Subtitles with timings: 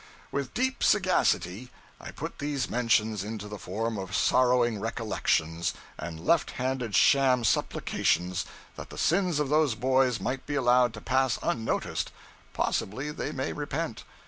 [0.31, 1.69] With deep sagacity
[1.99, 8.45] I put these mentions into the form of sorrowing recollections and left handed sham supplications
[8.77, 12.11] that the sins of those boys might be allowed to pass unnoticed
[12.51, 14.03] 'Possibly they may repent.'